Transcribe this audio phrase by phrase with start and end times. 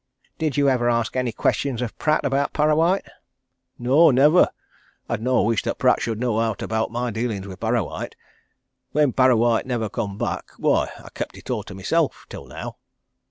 [0.39, 3.05] "Did you ever ask any question of Pratt about Parrawhite?"
[3.77, 4.49] "No never!
[5.07, 8.15] I'd no wish that Pratt should know owt about my dealin's with Parrawhite.
[8.93, 12.77] When Parrawhite never come back why, I kep' it all to myself, till now."